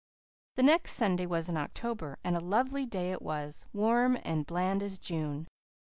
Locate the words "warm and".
3.71-4.47